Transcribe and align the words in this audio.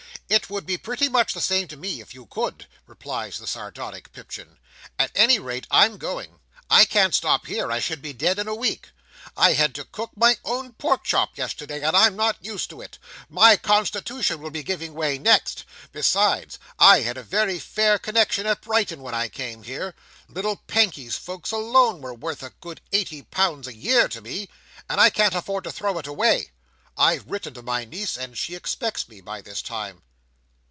"It 0.31 0.49
would 0.49 0.65
be 0.65 0.77
pretty 0.77 1.09
much 1.09 1.33
the 1.33 1.41
same 1.41 1.67
to 1.67 1.75
me, 1.75 1.99
if 1.99 2.13
you 2.13 2.25
could," 2.25 2.65
replies 2.87 3.37
the 3.37 3.45
sardonic 3.45 4.13
Pipchin. 4.13 4.59
"At 4.97 5.11
any 5.13 5.39
rate 5.39 5.67
I'm 5.69 5.97
going. 5.97 6.39
I 6.69 6.85
can't 6.85 7.13
stop 7.13 7.47
here. 7.47 7.69
I 7.69 7.79
should 7.81 8.01
be 8.01 8.13
dead 8.13 8.39
in 8.39 8.47
a 8.47 8.55
week. 8.55 8.91
I 9.35 9.51
had 9.51 9.75
to 9.75 9.83
cook 9.83 10.11
my 10.15 10.37
own 10.45 10.71
pork 10.71 11.03
chop 11.03 11.37
yesterday, 11.37 11.81
and 11.81 11.97
I'm 11.97 12.15
not 12.15 12.37
used 12.41 12.69
to 12.69 12.79
it. 12.81 12.97
My 13.27 13.57
constitution 13.57 14.39
will 14.39 14.51
be 14.51 14.63
giving 14.63 14.93
way 14.93 15.17
next. 15.17 15.65
Besides, 15.91 16.57
I 16.79 17.01
had 17.01 17.17
a 17.17 17.23
very 17.23 17.59
fair 17.59 17.99
connexion 17.99 18.45
at 18.47 18.61
Brighton 18.61 19.01
when 19.01 19.13
I 19.13 19.27
came 19.27 19.63
here—little 19.63 20.61
Pankey's 20.65 21.17
folks 21.17 21.51
alone 21.51 21.99
were 21.99 22.13
worth 22.13 22.41
a 22.41 22.51
good 22.61 22.79
eighty 22.93 23.21
pounds 23.21 23.67
a 23.67 23.75
year 23.75 24.07
to 24.07 24.21
me—and 24.21 25.01
I 25.01 25.09
can't 25.09 25.35
afford 25.35 25.65
to 25.65 25.73
throw 25.73 25.97
it 25.97 26.07
away. 26.07 26.51
I've 26.97 27.27
written 27.29 27.53
to 27.55 27.61
my 27.61 27.83
niece, 27.83 28.15
and 28.15 28.37
she 28.37 28.55
expects 28.55 29.09
me 29.09 29.19
by 29.19 29.41
this 29.41 29.61
time." 29.61 30.03